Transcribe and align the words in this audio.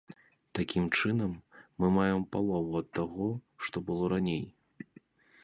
Такім 0.59 0.85
чынам, 0.99 1.35
мы 1.83 1.89
маем 1.97 2.25
палову 2.37 2.73
ад 2.81 2.87
таго, 3.01 3.29
што 3.67 3.77
было 3.93 4.03
раней. 4.17 4.45